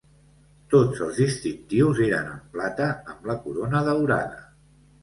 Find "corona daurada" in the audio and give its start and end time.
3.47-4.47